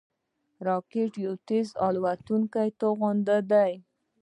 راکټ 0.67 1.11
یو 1.25 1.33
تېز 1.47 1.67
الوتونکی 1.87 2.69
توغندی 2.79 3.37
دی 3.51 3.73